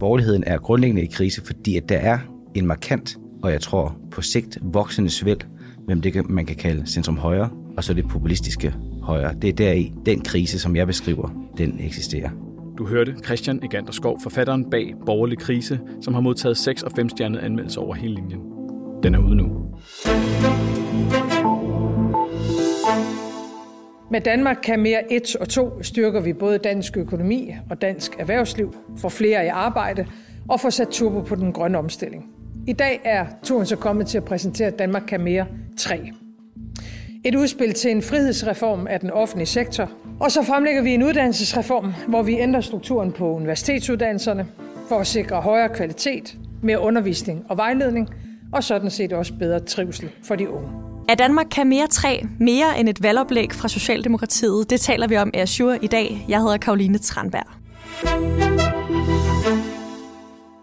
Borgerligheden 0.00 0.44
er 0.46 0.58
grundlæggende 0.58 1.02
i 1.02 1.06
krise, 1.06 1.42
fordi 1.46 1.76
at 1.76 1.88
der 1.88 1.96
er 1.96 2.18
en 2.54 2.66
markant, 2.66 3.16
og 3.42 3.52
jeg 3.52 3.60
tror 3.60 3.96
på 4.10 4.22
sigt 4.22 4.58
voksende 4.62 5.10
svæld, 5.10 5.40
mellem 5.86 6.02
det, 6.02 6.30
man 6.30 6.46
kan 6.46 6.56
kalde 6.56 6.86
centrum 6.86 7.18
højre, 7.18 7.50
og 7.76 7.84
så 7.84 7.94
det 7.94 8.08
populistiske 8.08 8.74
højre. 9.02 9.34
Det 9.42 9.48
er 9.48 9.52
deri, 9.52 9.92
den 10.06 10.20
krise, 10.20 10.58
som 10.58 10.76
jeg 10.76 10.86
beskriver, 10.86 11.48
den 11.58 11.76
eksisterer. 11.80 12.30
Du 12.78 12.86
hørte 12.86 13.14
Christian 13.24 13.60
Egander 13.62 13.92
Skov, 13.92 14.20
forfatteren 14.22 14.70
bag 14.70 14.94
Borgerlig 15.06 15.38
Krise, 15.38 15.80
som 16.02 16.14
har 16.14 16.20
modtaget 16.20 16.56
6 16.56 16.82
og 16.82 16.92
5 16.96 17.08
stjernede 17.08 17.42
anmeldelser 17.42 17.80
over 17.80 17.94
hele 17.94 18.14
linjen. 18.14 18.40
Den 19.02 19.14
er 19.14 19.18
ude 19.18 19.34
nu. 19.34 19.44
Med 24.10 24.20
Danmark 24.20 24.58
kan 24.62 24.80
mere 24.80 25.12
1 25.12 25.36
og 25.36 25.48
2 25.48 25.82
styrker 25.82 26.20
vi 26.20 26.32
både 26.32 26.58
dansk 26.58 26.96
økonomi 26.96 27.54
og 27.70 27.82
dansk 27.82 28.16
erhvervsliv, 28.18 28.74
for 28.96 29.08
flere 29.08 29.44
i 29.44 29.48
arbejde 29.48 30.06
og 30.48 30.60
får 30.60 30.70
sat 30.70 30.88
turbo 30.88 31.20
på 31.20 31.34
den 31.34 31.52
grønne 31.52 31.78
omstilling. 31.78 32.26
I 32.66 32.72
dag 32.72 33.00
er 33.04 33.26
turen 33.42 33.66
så 33.66 33.76
kommet 33.76 34.06
til 34.06 34.18
at 34.18 34.24
præsentere 34.24 34.70
Danmark 34.70 35.02
kan 35.08 35.20
mere 35.20 35.46
3. 35.78 36.10
Et 37.24 37.34
udspil 37.34 37.72
til 37.72 37.90
en 37.90 38.02
frihedsreform 38.02 38.86
af 38.86 39.00
den 39.00 39.10
offentlige 39.10 39.46
sektor. 39.46 39.90
Og 40.20 40.30
så 40.30 40.42
fremlægger 40.42 40.82
vi 40.82 40.90
en 40.90 41.02
uddannelsesreform, 41.02 41.92
hvor 42.08 42.22
vi 42.22 42.38
ændrer 42.38 42.60
strukturen 42.60 43.12
på 43.12 43.32
universitetsuddannelserne 43.34 44.46
for 44.88 44.98
at 44.98 45.06
sikre 45.06 45.40
højere 45.40 45.68
kvalitet, 45.68 46.36
mere 46.62 46.80
undervisning 46.80 47.44
og 47.48 47.56
vejledning, 47.56 48.08
og 48.52 48.64
sådan 48.64 48.90
set 48.90 49.12
også 49.12 49.32
bedre 49.38 49.60
trivsel 49.60 50.10
for 50.22 50.34
de 50.34 50.50
unge. 50.50 50.87
Er 51.08 51.14
Danmark 51.14 51.46
kan 51.50 51.68
mere 51.68 51.86
3 51.86 52.26
mere 52.40 52.80
end 52.80 52.88
et 52.88 53.02
valgoplæg 53.02 53.52
fra 53.52 53.68
Socialdemokratiet? 53.68 54.70
Det 54.70 54.80
taler 54.80 55.06
vi 55.06 55.16
om 55.16 55.30
i 55.34 55.36
Azure 55.36 55.84
i 55.84 55.86
dag. 55.86 56.24
Jeg 56.28 56.40
hedder 56.40 56.56
Karoline 56.56 56.98
Tranberg. 56.98 57.46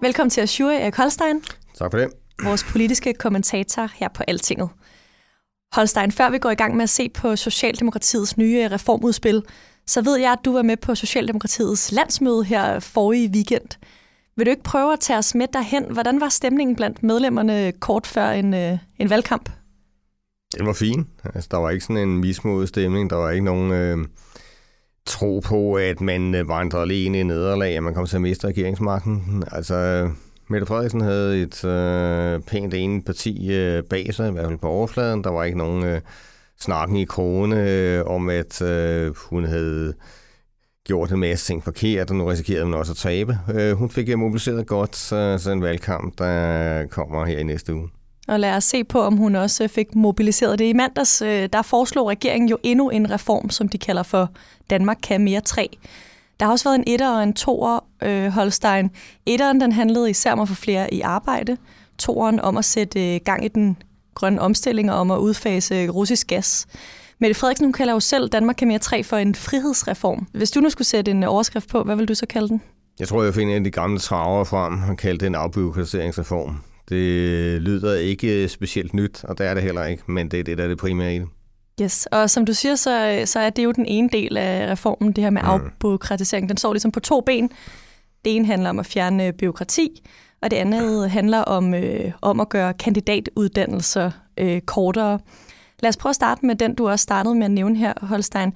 Velkommen 0.01 0.29
til 0.29 0.41
Azure, 0.41 0.81
Erik 0.81 0.95
Holstein. 0.95 1.41
Tak 1.77 1.91
for 1.91 1.97
det. 1.97 2.09
Vores 2.43 2.63
politiske 2.63 3.13
kommentator 3.13 3.89
her 3.95 4.07
på 4.07 4.23
Altinget. 4.27 4.69
Holstein, 5.73 6.11
før 6.11 6.29
vi 6.29 6.37
går 6.37 6.51
i 6.51 6.55
gang 6.55 6.75
med 6.75 6.83
at 6.83 6.89
se 6.89 7.09
på 7.09 7.35
Socialdemokratiets 7.35 8.37
nye 8.37 8.67
reformudspil, 8.67 9.43
så 9.87 10.01
ved 10.01 10.17
jeg, 10.17 10.31
at 10.31 10.45
du 10.45 10.53
var 10.53 10.61
med 10.61 10.77
på 10.77 10.95
Socialdemokratiets 10.95 11.91
landsmøde 11.91 12.43
her 12.43 12.79
forrige 12.79 13.29
weekend. 13.29 13.69
Vil 14.37 14.45
du 14.45 14.51
ikke 14.51 14.63
prøve 14.63 14.93
at 14.93 14.99
tage 14.99 15.19
os 15.19 15.35
med 15.35 15.47
derhen? 15.53 15.83
Hvordan 15.89 16.21
var 16.21 16.29
stemningen 16.29 16.75
blandt 16.75 17.03
medlemmerne 17.03 17.71
kort 17.71 18.07
før 18.07 18.29
en, 18.29 18.53
øh, 18.53 18.77
en 18.99 19.09
valgkamp? 19.09 19.49
Den 20.57 20.67
var 20.67 20.73
fin. 20.73 21.07
Altså, 21.23 21.47
der 21.51 21.57
var 21.57 21.69
ikke 21.69 21.85
sådan 21.85 22.09
en 22.09 22.17
mismodet 22.17 22.69
stemning. 22.69 23.09
Der 23.09 23.15
var 23.15 23.29
ikke 23.29 23.45
nogen 23.45 23.71
øh, 23.71 23.97
tro 25.05 25.41
på, 25.45 25.75
at 25.75 26.01
man 26.01 26.35
øh, 26.35 26.47
vandrede 26.47 26.83
alene 26.83 27.19
i 27.19 27.23
nederlag, 27.23 27.77
at 27.77 27.83
man 27.83 27.93
kom 27.93 28.05
til 28.05 28.15
at 28.15 28.21
miste 28.21 28.47
regeringsmagten. 28.47 29.43
Altså, 29.51 29.75
øh, 29.75 30.09
Mette 30.49 30.67
Frederiksen 30.67 31.01
havde 31.01 31.41
et 31.41 31.65
øh, 31.65 32.41
pænt 32.41 32.73
ene 32.73 33.01
parti 33.01 33.53
øh, 33.53 33.83
bag 33.83 34.13
sig, 34.13 34.29
i 34.29 34.31
hvert 34.31 34.45
fald 34.45 34.57
på 34.57 34.67
overfladen. 34.67 35.23
Der 35.23 35.29
var 35.29 35.43
ikke 35.43 35.57
nogen 35.57 35.83
øh, 35.83 36.01
snakken 36.59 36.97
i 36.97 37.05
krone 37.05 37.69
øh, 37.69 38.05
om, 38.05 38.29
at 38.29 38.61
øh, 38.61 39.15
hun 39.15 39.45
havde 39.45 39.93
gjort 40.83 41.11
en 41.11 41.19
masse 41.19 41.45
ting 41.45 41.63
forkert, 41.63 42.09
og 42.09 42.15
nu 42.15 42.25
risikerede 42.25 42.63
hun 42.63 42.73
også 42.73 42.91
at 42.91 42.97
tabe. 42.97 43.39
Øh, 43.53 43.73
hun 43.73 43.89
fik 43.89 44.17
mobiliseret 44.17 44.67
godt 44.67 44.95
så, 44.95 45.37
så 45.37 45.51
en 45.51 45.61
valgkamp, 45.61 46.17
der 46.17 46.85
kommer 46.87 47.25
her 47.25 47.39
i 47.39 47.43
næste 47.43 47.73
uge. 47.73 47.89
Og 48.27 48.39
lad 48.39 48.55
os 48.55 48.63
se 48.63 48.83
på, 48.83 49.01
om 49.01 49.17
hun 49.17 49.35
også 49.35 49.67
fik 49.67 49.95
mobiliseret 49.95 50.59
det. 50.59 50.65
I 50.65 50.73
mandags, 50.73 51.21
øh, 51.21 51.49
der 51.53 51.61
foreslog 51.61 52.09
regeringen 52.09 52.49
jo 52.49 52.57
endnu 52.63 52.89
en 52.89 53.11
reform, 53.11 53.49
som 53.49 53.69
de 53.69 53.77
kalder 53.77 54.03
for 54.03 54.29
Danmark 54.69 54.97
kan 55.03 55.21
mere 55.21 55.41
3. 55.41 55.77
Der 56.39 56.45
har 56.45 56.51
også 56.51 56.69
været 56.69 56.75
en 56.75 56.83
etter 56.87 57.09
og 57.09 57.23
en 57.23 57.33
toer, 57.33 57.79
øh, 58.03 58.27
Holstein. 58.27 58.91
Etteren, 59.25 59.61
den 59.61 59.71
handlede 59.71 60.09
især 60.09 60.31
om 60.31 60.39
at 60.39 60.47
få 60.47 60.55
flere 60.55 60.93
i 60.93 61.01
arbejde. 61.01 61.57
Toeren 61.97 62.39
om 62.39 62.57
at 62.57 62.65
sætte 62.65 63.15
øh, 63.15 63.19
gang 63.25 63.45
i 63.45 63.47
den 63.47 63.77
grønne 64.15 64.41
omstilling 64.41 64.91
og 64.91 64.97
om 64.97 65.11
at 65.11 65.17
udfase 65.17 65.87
russisk 65.87 66.27
gas. 66.27 66.67
Mette 67.19 67.35
Frederiksen, 67.35 67.65
hun 67.65 67.73
kalder 67.73 67.93
jo 67.93 67.99
selv 67.99 68.29
Danmark 68.29 68.55
kan 68.55 68.67
mere 68.67 68.79
3 68.79 69.03
for 69.03 69.17
en 69.17 69.35
frihedsreform. 69.35 70.27
Hvis 70.33 70.51
du 70.51 70.59
nu 70.59 70.69
skulle 70.69 70.87
sætte 70.87 71.11
en 71.11 71.23
øh, 71.23 71.31
overskrift 71.31 71.69
på, 71.69 71.83
hvad 71.83 71.95
vil 71.95 72.07
du 72.07 72.15
så 72.15 72.25
kalde 72.25 72.47
den? 72.47 72.61
Jeg 72.99 73.07
tror, 73.07 73.23
jeg 73.23 73.33
finder 73.33 73.53
en 73.53 73.57
af 73.57 73.63
de 73.63 73.71
gamle 73.71 73.99
traver 73.99 74.43
frem 74.43 74.89
og 74.89 74.97
kalde 74.97 75.19
det 75.19 75.27
en 75.27 75.35
afbyråkratiseringsreform. 75.35 76.57
Det 76.89 77.61
lyder 77.61 77.95
ikke 77.95 78.47
specielt 78.47 78.93
nyt, 78.93 79.23
og 79.23 79.37
det 79.37 79.45
er 79.45 79.53
det 79.53 79.63
heller 79.63 79.85
ikke, 79.85 80.03
men 80.07 80.31
det 80.31 80.39
er 80.39 80.43
det, 80.43 80.57
der 80.57 80.63
er 80.63 80.67
det 80.67 80.77
primære 80.77 81.15
i 81.15 81.19
det. 81.19 81.27
Yes, 81.81 82.07
og 82.11 82.29
som 82.29 82.45
du 82.45 82.53
siger, 82.53 82.75
så, 82.75 83.21
så 83.25 83.39
er 83.39 83.49
det 83.49 83.63
jo 83.63 83.71
den 83.71 83.85
ene 83.85 84.09
del 84.09 84.37
af 84.37 84.71
reformen, 84.71 85.11
det 85.11 85.23
her 85.23 85.31
med 85.31 85.41
mm. 85.41 85.47
afbyråkratisering. 85.47 86.49
Den 86.49 86.57
står 86.57 86.73
ligesom 86.73 86.91
på 86.91 86.99
to 86.99 87.21
ben. 87.21 87.49
Det 88.25 88.35
ene 88.35 88.45
handler 88.45 88.69
om 88.69 88.79
at 88.79 88.85
fjerne 88.85 89.33
byråkrati, 89.33 90.03
og 90.41 90.51
det 90.51 90.57
andet 90.57 91.09
handler 91.11 91.39
om, 91.39 91.73
øh, 91.73 92.11
om 92.21 92.39
at 92.39 92.49
gøre 92.49 92.73
kandidatuddannelser 92.73 94.11
øh, 94.37 94.61
kortere. 94.61 95.19
Lad 95.79 95.89
os 95.89 95.97
prøve 95.97 96.11
at 96.11 96.15
starte 96.15 96.45
med 96.45 96.55
den, 96.55 96.75
du 96.75 96.89
også 96.89 97.03
startede 97.03 97.35
med 97.35 97.45
at 97.45 97.51
nævne 97.51 97.77
her, 97.77 97.93
Holstein. 98.01 98.53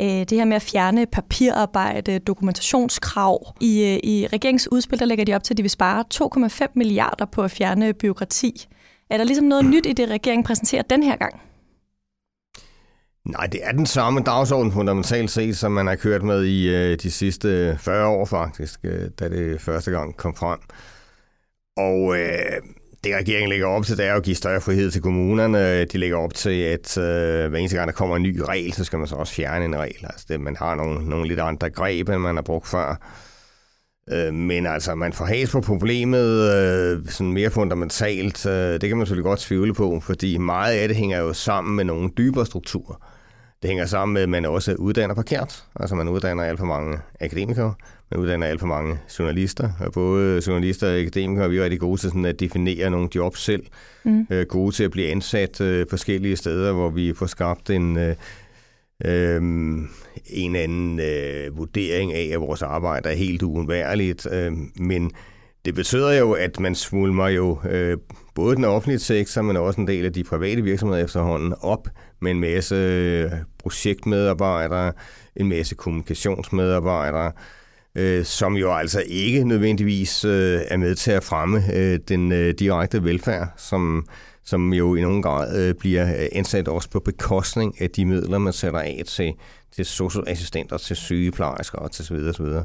Øh, 0.00 0.06
det 0.06 0.30
her 0.30 0.44
med 0.44 0.56
at 0.56 0.62
fjerne 0.62 1.06
papirarbejde, 1.06 2.18
dokumentationskrav. 2.18 3.54
I, 3.60 3.82
øh, 3.82 4.10
I 4.10 4.26
regeringsudspil, 4.32 4.98
der 4.98 5.04
lægger 5.04 5.24
de 5.24 5.34
op 5.34 5.44
til, 5.44 5.54
at 5.54 5.58
de 5.58 5.62
vil 5.62 5.70
spare 5.70 6.04
2,5 6.14 6.72
milliarder 6.74 7.24
på 7.24 7.42
at 7.42 7.50
fjerne 7.50 7.94
byråkrati. 7.94 8.68
Er 9.10 9.16
der 9.16 9.24
ligesom 9.24 9.44
noget 9.44 9.64
nyt 9.64 9.86
i 9.86 9.92
det, 9.92 10.08
regeringen 10.08 10.44
præsenterer 10.44 10.82
den 10.82 11.02
her 11.02 11.16
gang? 11.16 11.40
Nej, 13.24 13.46
det 13.46 13.60
er 13.62 13.72
den 13.72 13.86
samme 13.86 14.20
dagsorden 14.20 14.72
fundamentalt 14.72 15.30
set, 15.30 15.56
som 15.56 15.72
man 15.72 15.86
har 15.86 15.96
kørt 15.96 16.22
med 16.22 16.44
i 16.44 16.68
øh, 16.68 16.98
de 17.02 17.10
sidste 17.10 17.78
40 17.78 18.06
år 18.06 18.24
faktisk, 18.24 18.80
øh, 18.84 19.10
da 19.20 19.28
det 19.28 19.60
første 19.60 19.90
gang 19.90 20.16
kom 20.16 20.34
frem. 20.34 20.58
Og 21.76 22.18
øh, 22.18 22.62
det 23.04 23.16
regeringen 23.16 23.48
lægger 23.48 23.66
op 23.66 23.84
til, 23.84 23.96
det 23.96 24.06
er 24.06 24.14
at 24.14 24.22
give 24.22 24.36
større 24.36 24.60
frihed 24.60 24.90
til 24.90 25.02
kommunerne. 25.02 25.84
De 25.84 25.98
lægger 25.98 26.16
op 26.16 26.34
til, 26.34 26.60
at 26.60 26.98
øh, 26.98 27.50
hver 27.50 27.58
eneste 27.58 27.76
gang 27.76 27.86
der 27.86 27.92
kommer 27.92 28.16
en 28.16 28.22
ny 28.22 28.40
regel, 28.48 28.72
så 28.72 28.84
skal 28.84 28.98
man 28.98 29.08
så 29.08 29.14
også 29.14 29.34
fjerne 29.34 29.64
en 29.64 29.76
regel. 29.76 30.04
Altså 30.04 30.26
det, 30.28 30.40
man 30.40 30.56
har 30.56 30.74
nogle, 30.74 31.08
nogle 31.08 31.28
lidt 31.28 31.40
andre 31.40 31.70
greb, 31.70 32.08
end 32.08 32.18
man 32.18 32.34
har 32.34 32.42
brugt 32.42 32.68
før. 32.68 32.96
Øh, 34.12 34.34
men 34.34 34.66
altså, 34.66 34.94
man 34.94 35.12
får 35.12 35.24
has 35.24 35.50
på 35.50 35.60
problemet 35.60 36.52
øh, 36.54 37.08
sådan 37.08 37.32
mere 37.32 37.50
fundamentalt. 37.50 38.46
Øh, 38.46 38.72
det 38.72 38.88
kan 38.88 38.96
man 38.96 39.06
selvfølgelig 39.06 39.28
godt 39.28 39.40
tvivle 39.40 39.74
på, 39.74 40.00
fordi 40.00 40.38
meget 40.38 40.74
af 40.74 40.88
det 40.88 40.96
hænger 40.96 41.18
jo 41.18 41.32
sammen 41.32 41.76
med 41.76 41.84
nogle 41.84 42.10
dybere 42.16 42.46
strukturer. 42.46 43.11
Det 43.62 43.68
hænger 43.68 43.86
sammen 43.86 44.14
med, 44.14 44.22
at 44.22 44.28
man 44.28 44.44
også 44.44 44.74
uddanner 44.74 45.14
forkert. 45.14 45.64
Altså 45.80 45.94
man 45.94 46.08
uddanner 46.08 46.44
alt 46.44 46.58
for 46.58 46.66
mange 46.66 46.98
akademikere, 47.20 47.74
man 48.10 48.20
uddanner 48.20 48.46
alt 48.46 48.60
for 48.60 48.66
mange 48.66 48.98
journalister. 49.18 49.70
Og 49.80 49.92
både 49.92 50.42
journalister 50.46 50.88
og 50.88 50.98
akademikere 50.98 51.50
vi 51.50 51.58
er 51.58 51.64
rigtig 51.64 51.80
gode 51.80 52.00
til 52.00 52.10
sådan 52.10 52.24
at 52.24 52.40
definere 52.40 52.90
nogle 52.90 53.08
jobs 53.14 53.40
selv. 53.40 53.66
Mm. 54.04 54.26
Øh, 54.30 54.46
gode 54.46 54.74
til 54.74 54.84
at 54.84 54.90
blive 54.90 55.10
ansat 55.10 55.60
øh, 55.60 55.86
forskellige 55.90 56.36
steder, 56.36 56.72
hvor 56.72 56.90
vi 56.90 57.12
får 57.14 57.26
skabt 57.26 57.70
en, 57.70 57.98
øh, 57.98 58.14
øh, 59.04 59.42
en 60.26 60.56
anden 60.56 61.00
øh, 61.00 61.56
vurdering 61.56 62.12
af, 62.12 62.30
at 62.32 62.40
vores 62.40 62.62
arbejde 62.62 63.08
er 63.08 63.14
helt 63.14 63.42
uundværligt. 63.42 64.26
Øh, 64.32 64.52
men 64.76 65.10
det 65.64 65.74
betyder 65.74 66.12
jo, 66.12 66.32
at 66.32 66.60
man 66.60 66.74
smulmer 66.74 67.28
jo 67.28 67.58
øh, 67.70 67.98
både 68.34 68.56
den 68.56 68.64
offentlige 68.64 68.98
sektor, 68.98 69.42
men 69.42 69.56
også 69.56 69.80
en 69.80 69.86
del 69.86 70.04
af 70.04 70.12
de 70.12 70.24
private 70.24 70.62
virksomheder 70.62 71.04
efterhånden 71.04 71.54
op 71.60 71.88
med 72.20 72.30
en 72.30 72.40
masse 72.40 72.74
øh, 72.74 73.30
projektmedarbejdere, 73.58 74.92
en 75.36 75.48
masse 75.48 75.74
kommunikationsmedarbejdere, 75.74 77.32
øh, 77.94 78.24
som 78.24 78.56
jo 78.56 78.74
altså 78.74 79.02
ikke 79.06 79.44
nødvendigvis 79.44 80.24
øh, 80.24 80.60
er 80.68 80.76
med 80.76 80.94
til 80.94 81.10
at 81.10 81.24
fremme 81.24 81.62
øh, 81.74 81.98
den 82.08 82.32
øh, 82.32 82.54
direkte 82.58 83.04
velfærd, 83.04 83.48
som, 83.56 84.06
som 84.44 84.72
jo 84.72 84.94
i 84.94 85.00
nogen 85.00 85.22
grad 85.22 85.68
øh, 85.68 85.74
bliver 85.74 86.22
øh, 86.22 86.26
ansat 86.32 86.68
også 86.68 86.90
på 86.90 87.00
bekostning 87.00 87.80
af 87.80 87.90
de 87.90 88.04
midler, 88.04 88.38
man 88.38 88.52
sætter 88.52 88.80
af 88.80 89.02
til, 89.06 89.32
til 89.72 89.84
socialassistenter, 89.84 90.78
til 90.78 90.96
sygeplejersker 90.96 91.78
og 91.78 91.90
til 91.92 92.04
så 92.04 92.14
videre, 92.14 92.34
så 92.34 92.42
videre. 92.42 92.64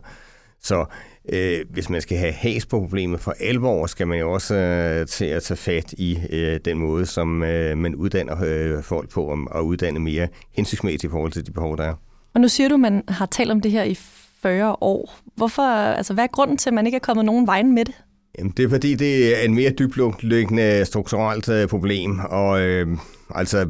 Så 0.61 0.85
øh, 1.29 1.65
hvis 1.69 1.89
man 1.89 2.01
skal 2.01 2.17
have 2.17 2.33
has 2.33 2.65
på 2.65 2.79
problemet 2.79 3.19
for 3.19 3.35
alvor, 3.39 3.85
skal 3.85 4.07
man 4.07 4.19
jo 4.19 4.33
også 4.33 4.55
øh, 4.55 5.07
til 5.07 5.25
at 5.25 5.43
tage 5.43 5.57
fat 5.57 5.93
i 5.93 6.19
øh, 6.29 6.59
den 6.65 6.77
måde, 6.77 7.05
som 7.05 7.43
øh, 7.43 7.77
man 7.77 7.95
uddanner 7.95 8.35
øh, 8.45 8.83
folk 8.83 9.09
på, 9.09 9.23
og, 9.23 9.37
og 9.51 9.65
uddanne 9.65 9.99
mere 9.99 10.27
hensigtsmæssigt 10.51 11.03
i 11.03 11.09
forhold 11.09 11.31
til 11.31 11.45
de 11.45 11.51
behov, 11.51 11.77
der 11.77 11.83
er. 11.83 11.93
Og 12.33 12.41
nu 12.41 12.47
siger 12.47 12.69
du, 12.69 12.73
at 12.73 12.79
man 12.79 13.03
har 13.07 13.25
talt 13.25 13.51
om 13.51 13.61
det 13.61 13.71
her 13.71 13.83
i 13.83 13.97
40 14.41 14.75
år. 14.81 15.19
Hvorfor, 15.35 15.61
altså, 15.61 16.13
hvad 16.13 16.23
er 16.23 16.27
grunden 16.27 16.57
til, 16.57 16.69
at 16.69 16.73
man 16.73 16.85
ikke 16.85 16.95
er 16.95 16.99
kommet 16.99 17.25
nogen 17.25 17.47
vejen 17.47 17.75
med 17.75 17.85
det? 17.85 17.93
Jamen, 18.37 18.53
det 18.57 18.65
er 18.65 18.69
fordi, 18.69 18.95
det 18.95 19.39
er 19.39 19.45
en 19.45 19.55
mere 19.55 19.69
dybliggende 19.69 20.85
strukturelt 20.85 21.49
øh, 21.49 21.67
problem, 21.67 22.19
og 22.19 22.61
øh, 22.61 22.97
altså, 23.35 23.69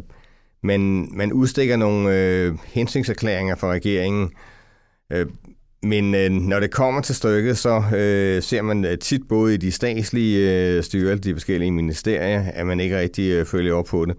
man, 0.63 1.09
man 1.11 1.33
udstikker 1.33 1.77
nogle 1.77 2.15
øh, 2.15 2.53
hensynserklæringer 2.65 3.55
fra 3.55 3.71
regeringen, 3.71 4.29
øh, 5.11 5.25
men 5.83 6.15
øh, 6.15 6.31
når 6.31 6.59
det 6.59 6.71
kommer 6.71 7.01
til 7.01 7.15
stykket, 7.15 7.57
så 7.57 7.83
øh, 7.95 8.43
ser 8.43 8.61
man 8.61 8.85
øh, 8.85 8.97
tit 8.97 9.21
både 9.29 9.53
i 9.53 9.57
de 9.57 9.71
statslige 9.71 10.51
øh, 10.51 10.83
styrelser, 10.83 11.21
de 11.21 11.33
forskellige 11.33 11.71
ministerier, 11.71 12.43
at 12.53 12.67
man 12.67 12.79
ikke 12.79 12.99
rigtig 12.99 13.31
øh, 13.31 13.45
følger 13.45 13.73
op 13.73 13.85
på 13.85 14.05
det. 14.05 14.15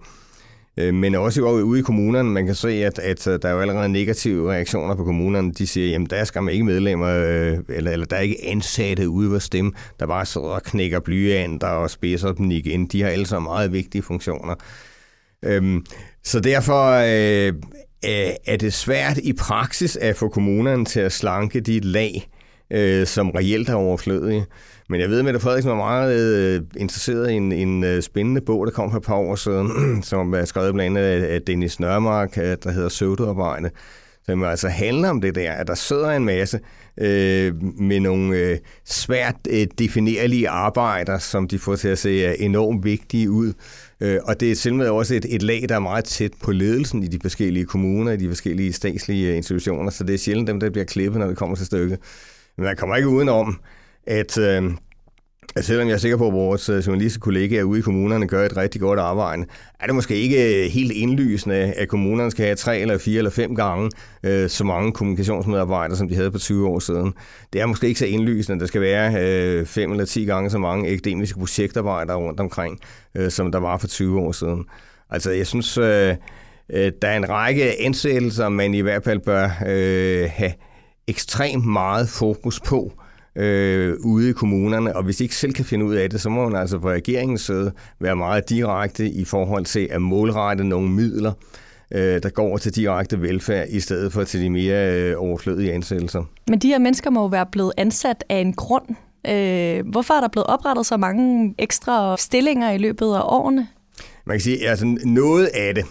Øh, 0.77 0.93
men 0.93 1.15
også 1.15 1.41
ude 1.41 1.79
i 1.79 1.83
kommunerne, 1.83 2.29
man 2.29 2.45
kan 2.45 2.55
se, 2.55 2.69
at, 2.69 2.99
at 2.99 3.27
øh, 3.27 3.39
der 3.41 3.49
er 3.49 3.53
jo 3.53 3.59
allerede 3.59 3.89
negative 3.89 4.51
reaktioner 4.51 4.95
på 4.95 5.03
kommunerne. 5.03 5.51
De 5.51 5.67
siger, 5.67 5.87
jamen 5.87 6.07
der 6.09 6.23
skal 6.23 6.43
man 6.43 6.53
ikke 6.53 6.65
medlemmer, 6.65 7.07
øh, 7.07 7.57
eller, 7.69 7.91
eller 7.91 8.05
der 8.05 8.15
er 8.15 8.21
ikke 8.21 8.45
ansatte 8.45 9.09
ude 9.09 9.29
hos 9.29 9.49
dem, 9.49 9.73
der 9.99 10.07
bare 10.07 10.25
sidder 10.25 10.47
og 10.47 10.63
knækker 10.63 10.99
blyanter 10.99 11.67
og 11.67 11.89
spidser 11.89 12.31
dem 12.31 12.51
igen. 12.51 12.87
De 12.87 13.01
har 13.01 13.09
alle 13.09 13.25
sammen 13.25 13.49
meget 13.49 13.73
vigtige 13.73 14.01
funktioner. 14.01 14.55
Øhm, 15.45 15.85
så 16.23 16.39
derfor 16.39 16.91
øh, 16.91 17.53
Øh, 18.05 18.31
er 18.45 18.57
det 18.57 18.73
svært 18.73 19.17
i 19.17 19.33
praksis 19.33 19.95
at 19.95 20.15
få 20.15 20.29
kommunerne 20.29 20.85
til 20.85 20.99
at 20.99 21.11
slanke 21.11 21.59
de 21.59 21.79
lag, 21.79 22.29
øh, 22.71 23.07
som 23.07 23.29
reelt 23.29 23.69
er 23.69 23.73
overflødige. 23.73 24.45
Men 24.89 25.01
jeg 25.01 25.09
ved, 25.09 25.19
at 25.19 25.25
Mette 25.25 25.39
Frederiksen 25.39 25.71
var 25.71 25.77
meget 25.77 26.19
øh, 26.19 26.61
interesseret 26.77 27.31
i 27.31 27.33
en, 27.33 27.51
en 27.51 27.83
øh, 27.83 28.01
spændende 28.01 28.41
bog, 28.41 28.65
der 28.65 28.71
kom 28.71 28.91
for 28.91 28.97
et 28.97 29.03
par 29.03 29.15
år 29.15 29.35
siden, 29.35 29.71
som 30.11 30.33
er 30.33 30.45
skrevet 30.45 30.73
blandt 30.73 30.97
andet 30.97 31.23
af 31.23 31.41
Dennis 31.41 31.79
Nørmark, 31.79 32.37
øh, 32.37 32.57
der 32.63 32.71
hedder 32.71 32.89
Søvdearbejde, 32.89 33.69
som 34.25 34.43
altså 34.43 34.67
handler 34.67 35.09
om 35.09 35.21
det 35.21 35.35
der, 35.35 35.51
at 35.51 35.67
der 35.67 35.75
sidder 35.75 36.09
en 36.09 36.25
masse 36.25 36.59
øh, 36.97 37.63
med 37.63 37.99
nogle 37.99 38.37
øh, 38.37 38.57
svært 38.85 39.35
øh, 39.49 39.67
definerlige 39.79 40.49
arbejder, 40.49 41.17
som 41.17 41.47
de 41.47 41.59
får 41.59 41.75
til 41.75 41.87
at 41.87 41.97
se 41.97 42.39
enormt 42.39 42.83
vigtige 42.83 43.31
ud. 43.31 43.53
Øh, 44.01 44.19
og 44.23 44.39
det 44.39 44.51
er 44.51 44.55
simpelthen 44.55 44.95
også 44.95 45.15
et, 45.15 45.25
et 45.29 45.43
lag, 45.43 45.65
der 45.69 45.75
er 45.75 45.79
meget 45.79 46.05
tæt 46.05 46.31
på 46.43 46.51
ledelsen 46.51 47.03
i 47.03 47.07
de 47.07 47.19
forskellige 47.21 47.65
kommuner, 47.65 48.11
i 48.11 48.17
de 48.17 48.27
forskellige 48.27 48.73
statslige 48.73 49.29
øh, 49.29 49.37
institutioner, 49.37 49.89
så 49.89 50.03
det 50.03 50.13
er 50.13 50.17
sjældent 50.17 50.47
dem, 50.47 50.59
der 50.59 50.69
bliver 50.69 50.85
klippet, 50.85 51.19
når 51.19 51.27
det 51.27 51.37
kommer 51.37 51.55
til 51.55 51.65
stykket. 51.65 51.99
Men 52.57 52.63
man 52.63 52.75
kommer 52.75 52.95
ikke 52.95 53.09
udenom, 53.09 53.59
at, 54.07 54.37
øh, 54.37 54.71
at 55.55 55.65
selvom 55.65 55.87
jeg 55.87 55.93
er 55.93 55.97
sikker 55.97 56.17
på, 56.17 56.27
at 56.27 56.33
vores 56.33 56.69
journalistiske 56.69 56.91
journalistkollegaer 56.91 57.63
ude 57.63 57.79
i 57.79 57.81
kommunerne 57.81 58.27
gør 58.27 58.45
et 58.45 58.57
rigtig 58.57 58.81
godt 58.81 58.99
arbejde, 58.99 59.45
er 59.79 59.85
det 59.85 59.95
måske 59.95 60.15
ikke 60.15 60.65
øh, 60.65 60.71
helt 60.71 60.91
indlysende, 60.91 61.55
at 61.55 61.87
kommunerne 61.87 62.31
skal 62.31 62.45
have 62.45 62.55
tre 62.55 62.79
eller 62.79 62.97
fire 62.97 63.17
eller 63.17 63.31
fem 63.31 63.55
gange 63.55 63.91
øh, 64.23 64.49
så 64.49 64.63
mange 64.63 64.91
kommunikationsmedarbejdere, 64.91 65.97
som 65.97 66.09
de 66.09 66.15
havde 66.15 66.31
for 66.31 66.39
20 66.39 66.67
år 66.67 66.79
siden. 66.79 67.13
Det 67.53 67.61
er 67.61 67.65
måske 67.65 67.87
ikke 67.87 67.99
så 67.99 68.05
indlysende, 68.05 68.55
at 68.55 68.61
der 68.61 68.67
skal 68.67 68.81
være 68.81 69.13
øh, 69.23 69.65
fem 69.65 69.91
eller 69.91 70.05
ti 70.05 70.25
gange 70.25 70.49
så 70.49 70.57
mange 70.57 70.91
akademiske 70.91 71.39
projektarbejdere 71.39 72.17
rundt 72.17 72.39
omkring, 72.39 72.79
øh, 73.15 73.31
som 73.31 73.51
der 73.51 73.59
var 73.59 73.77
for 73.77 73.87
20 73.87 74.19
år 74.19 74.31
siden. 74.31 74.65
Altså, 75.09 75.31
jeg 75.31 75.47
synes, 75.47 75.77
øh, 75.77 76.15
øh, 76.73 76.91
der 77.01 77.07
er 77.07 77.17
en 77.17 77.29
række 77.29 77.81
ansættelser, 77.85 78.49
man 78.49 78.73
i 78.73 78.79
hvert 78.79 79.03
fald 79.03 79.19
bør 79.19 79.49
øh, 79.67 80.29
have 80.33 80.53
ekstremt 81.07 81.65
meget 81.65 82.09
fokus 82.09 82.59
på 82.59 82.93
øh, 82.95 83.08
ude 83.99 84.29
i 84.29 84.33
kommunerne, 84.33 84.95
og 84.95 85.03
hvis 85.03 85.17
de 85.17 85.23
ikke 85.23 85.35
selv 85.35 85.53
kan 85.53 85.65
finde 85.65 85.85
ud 85.85 85.95
af 85.95 86.09
det, 86.09 86.21
så 86.21 86.29
må 86.29 86.49
man 86.49 86.61
altså 86.61 86.79
på 86.79 86.89
regeringens 86.89 87.41
side 87.41 87.71
være 87.99 88.15
meget 88.15 88.49
direkte 88.49 89.09
i 89.09 89.25
forhold 89.25 89.65
til 89.65 89.87
at 89.91 90.01
målrette 90.01 90.63
nogle 90.63 90.89
midler, 90.89 91.33
øh, 91.91 92.23
der 92.23 92.29
går 92.29 92.57
til 92.57 92.75
direkte 92.75 93.21
velfærd, 93.21 93.67
i 93.69 93.79
stedet 93.79 94.13
for 94.13 94.23
til 94.23 94.41
de 94.41 94.49
mere 94.49 94.93
øh, 94.93 95.15
overflødige 95.17 95.73
ansættelser. 95.73 96.23
Men 96.49 96.59
de 96.59 96.67
her 96.67 96.79
mennesker 96.79 97.09
må 97.09 97.21
jo 97.21 97.27
være 97.27 97.45
blevet 97.51 97.71
ansat 97.77 98.23
af 98.29 98.37
en 98.37 98.53
grund. 98.53 98.85
Øh, 99.27 99.87
hvorfor 99.91 100.13
er 100.13 100.21
der 100.21 100.27
blevet 100.27 100.47
oprettet 100.47 100.85
så 100.85 100.97
mange 100.97 101.55
ekstra 101.57 102.17
stillinger 102.17 102.71
i 102.71 102.77
løbet 102.77 103.05
af 103.05 103.21
årene? 103.23 103.67
Man 104.25 104.37
kan 104.37 104.41
sige, 104.41 104.63
at 104.63 104.69
altså 104.69 104.97
noget 105.05 105.45
af 105.45 105.75
det 105.75 105.85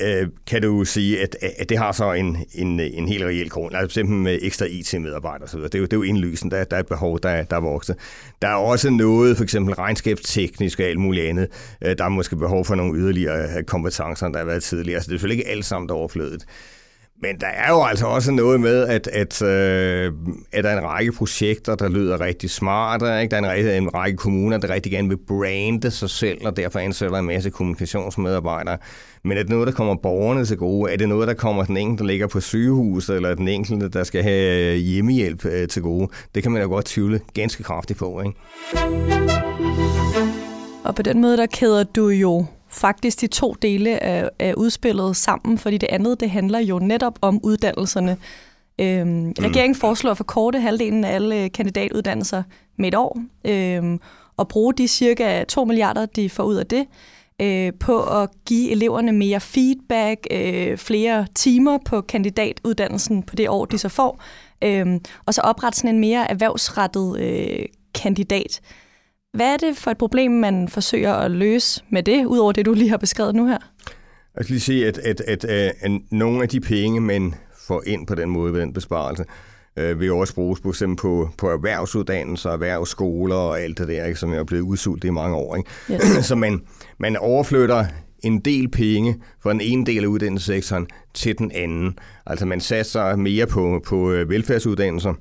øh, 0.00 0.28
kan 0.46 0.62
du 0.62 0.84
sige, 0.84 1.22
at, 1.22 1.36
at 1.58 1.68
det 1.68 1.78
har 1.78 1.92
så 1.92 2.12
en, 2.12 2.36
en, 2.54 2.80
en 2.80 3.08
helt 3.08 3.24
reel 3.24 3.50
grund. 3.50 3.74
Altså 3.74 3.94
simpelthen 3.94 4.22
med 4.22 4.38
ekstra 4.42 4.66
IT-medarbejdere 4.66 5.44
osv. 5.44 5.60
Det 5.60 5.74
er 5.74 5.78
jo, 5.78 5.84
det 5.84 5.92
er 5.92 5.96
jo 5.96 6.02
indlysende, 6.02 6.56
der, 6.56 6.64
der 6.64 6.76
er 6.76 6.80
et 6.80 6.86
behov, 6.86 7.18
der, 7.22 7.42
der 7.42 7.56
er 7.56 7.60
vokset. 7.60 7.96
Der 8.42 8.48
er 8.48 8.54
også 8.54 8.90
noget, 8.90 9.36
for 9.36 9.44
eksempel 9.44 9.74
regnskabsteknisk 9.74 10.80
og 10.80 10.86
alt 10.86 11.00
muligt 11.00 11.26
andet. 11.26 11.48
Øh, 11.84 11.98
der 11.98 12.04
er 12.04 12.08
måske 12.08 12.36
behov 12.36 12.64
for 12.64 12.74
nogle 12.74 12.98
yderligere 12.98 13.58
øh, 13.58 13.64
kompetencer, 13.64 14.28
der 14.28 14.38
har 14.38 14.46
været 14.46 14.62
tidligere. 14.62 15.00
Så 15.00 15.06
det 15.06 15.14
er 15.14 15.18
selvfølgelig 15.18 15.40
ikke 15.40 15.50
alt 15.50 15.64
sammen, 15.64 15.88
der 15.88 15.94
er 15.94 15.98
overflødet. 15.98 16.44
Men 17.22 17.40
der 17.40 17.46
er 17.46 17.70
jo 17.70 17.84
altså 17.84 18.06
også 18.06 18.32
noget 18.32 18.60
med, 18.60 18.86
at, 18.86 19.06
at, 19.06 19.42
øh, 19.42 20.12
at 20.52 20.64
der 20.64 20.70
er 20.70 20.78
en 20.78 20.84
række 20.84 21.12
projekter, 21.12 21.74
der 21.74 21.88
lyder 21.88 22.20
rigtig 22.20 22.50
smarte. 22.50 23.22
Ikke? 23.22 23.36
Der 23.36 23.42
er 23.42 23.52
en, 23.52 23.82
en 23.82 23.94
række 23.94 24.16
kommuner, 24.16 24.58
der 24.58 24.70
rigtig 24.70 24.92
gerne 24.92 25.08
vil 25.08 25.18
brande 25.28 25.90
sig 25.90 26.10
selv, 26.10 26.46
og 26.46 26.56
derfor 26.56 26.78
ansætter 26.78 27.18
en 27.18 27.26
masse 27.26 27.50
kommunikationsmedarbejdere. 27.50 28.78
Men 29.24 29.38
er 29.38 29.42
det 29.42 29.50
noget, 29.50 29.66
der 29.66 29.72
kommer 29.72 29.94
borgerne 29.94 30.44
til 30.44 30.56
gode? 30.56 30.92
Er 30.92 30.96
det 30.96 31.08
noget, 31.08 31.28
der 31.28 31.34
kommer 31.34 31.64
den 31.64 31.76
enkelte, 31.76 32.02
der 32.02 32.06
ligger 32.06 32.26
på 32.26 32.40
sygehuset, 32.40 33.16
eller 33.16 33.34
den 33.34 33.48
enkelte, 33.48 33.88
der 33.88 34.04
skal 34.04 34.22
have 34.22 34.72
øh, 34.72 34.76
hjemmehjælp 34.76 35.44
øh, 35.44 35.68
til 35.68 35.82
gode? 35.82 36.08
Det 36.34 36.42
kan 36.42 36.52
man 36.52 36.62
jo 36.62 36.68
godt 36.68 36.84
tvivle 36.84 37.20
ganske 37.34 37.62
kraftigt 37.62 37.98
på. 37.98 38.20
Ikke? 38.20 38.36
Og 40.84 40.94
på 40.94 41.02
den 41.02 41.20
måde, 41.20 41.36
der 41.36 41.46
kæder 41.46 41.84
du 41.84 42.08
jo 42.08 42.46
faktisk 42.68 43.20
de 43.20 43.26
to 43.26 43.54
dele 43.62 44.02
af, 44.02 44.28
af 44.38 44.54
udspillet 44.54 45.16
sammen, 45.16 45.58
fordi 45.58 45.78
det 45.78 45.88
andet, 45.92 46.20
det 46.20 46.30
handler 46.30 46.58
jo 46.58 46.78
netop 46.78 47.18
om 47.20 47.40
uddannelserne. 47.42 48.16
Øhm, 48.78 49.08
mm. 49.08 49.34
Regeringen 49.38 49.74
foreslår 49.74 50.10
at 50.10 50.16
forkorte 50.16 50.60
halvdelen 50.60 51.04
af 51.04 51.14
alle 51.14 51.48
kandidatuddannelser 51.48 52.42
med 52.76 52.88
et 52.88 52.94
år, 52.94 53.20
øhm, 53.44 54.00
og 54.36 54.48
bruge 54.48 54.74
de 54.74 54.88
cirka 54.88 55.44
2 55.44 55.64
milliarder, 55.64 56.06
de 56.06 56.30
får 56.30 56.44
ud 56.44 56.54
af 56.54 56.66
det, 56.66 56.86
øh, 57.40 57.72
på 57.80 58.02
at 58.02 58.30
give 58.46 58.70
eleverne 58.70 59.12
mere 59.12 59.40
feedback, 59.40 60.26
øh, 60.30 60.78
flere 60.78 61.26
timer 61.34 61.78
på 61.84 62.00
kandidatuddannelsen 62.00 63.22
på 63.22 63.36
det 63.36 63.48
år, 63.48 63.64
de 63.64 63.78
så 63.78 63.88
får, 63.88 64.22
øh, 64.64 64.86
og 65.26 65.34
så 65.34 65.40
oprette 65.40 65.78
sådan 65.78 65.94
en 65.94 66.00
mere 66.00 66.30
erhvervsrettet 66.30 67.20
øh, 67.20 67.66
kandidat. 67.94 68.60
Hvad 69.32 69.52
er 69.52 69.56
det 69.56 69.76
for 69.76 69.90
et 69.90 69.98
problem, 69.98 70.30
man 70.30 70.68
forsøger 70.68 71.14
at 71.14 71.30
løse 71.30 71.84
med 71.90 72.02
det, 72.02 72.24
udover 72.24 72.52
det, 72.52 72.66
du 72.66 72.72
lige 72.72 72.90
har 72.90 72.96
beskrevet 72.96 73.34
nu 73.34 73.46
her? 73.46 73.58
Jeg 74.36 74.44
skal 74.44 74.52
lige 74.52 74.60
sige, 74.60 74.86
at, 74.86 74.98
at, 74.98 75.20
at, 75.20 75.44
at, 75.44 75.74
at 75.80 75.90
nogle 76.10 76.42
af 76.42 76.48
de 76.48 76.60
penge, 76.60 77.00
man 77.00 77.34
får 77.68 77.82
ind 77.86 78.06
på 78.06 78.14
den 78.14 78.30
måde 78.30 78.52
ved 78.52 78.60
den 78.60 78.72
besparelse, 78.72 79.24
øh, 79.76 80.00
vil 80.00 80.12
også 80.12 80.34
bruges 80.34 80.60
på, 80.60 80.72
på, 80.98 81.30
på 81.38 81.50
erhvervsuddannelser, 81.50 82.50
erhvervsskoler 82.50 83.36
og 83.36 83.60
alt 83.60 83.78
det 83.78 83.88
der, 83.88 84.04
ikke, 84.04 84.20
som 84.20 84.32
er 84.32 84.44
blevet 84.44 84.62
udsultet 84.62 85.08
i 85.08 85.12
mange 85.12 85.36
år. 85.36 85.56
Ikke? 85.56 85.70
Yes. 85.90 86.26
Så 86.28 86.34
man, 86.34 86.60
man 86.98 87.16
overflytter 87.16 87.84
en 88.22 88.40
del 88.40 88.70
penge 88.70 89.16
fra 89.42 89.52
den 89.52 89.60
ene 89.60 89.86
del 89.86 90.04
af 90.04 90.08
uddannelsessektoren 90.08 90.86
til 91.14 91.38
den 91.38 91.52
anden. 91.54 91.98
Altså 92.26 92.46
man 92.46 92.60
satser 92.60 93.16
mere 93.16 93.46
på, 93.46 93.80
på 93.86 94.10
øh, 94.12 94.28
velfærdsuddannelser, 94.28 95.14